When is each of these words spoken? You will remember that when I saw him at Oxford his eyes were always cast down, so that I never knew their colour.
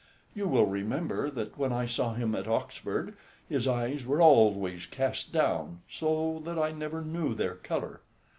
You 0.33 0.47
will 0.47 0.65
remember 0.65 1.29
that 1.29 1.59
when 1.59 1.71
I 1.71 1.85
saw 1.85 2.15
him 2.15 2.33
at 2.33 2.47
Oxford 2.47 3.13
his 3.47 3.67
eyes 3.67 4.03
were 4.03 4.19
always 4.19 4.87
cast 4.87 5.31
down, 5.31 5.81
so 5.87 6.41
that 6.43 6.57
I 6.57 6.71
never 6.71 7.03
knew 7.03 7.35
their 7.35 7.53
colour. 7.57 8.01